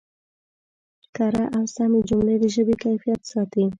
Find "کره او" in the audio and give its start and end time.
1.15-1.63